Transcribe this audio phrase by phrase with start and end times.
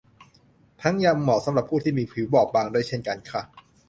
[0.81, 3.41] ทั้งยังเหมาะสำหรับผู้ที่มีผิวบอบบางด้วยเช่นกันค่ะ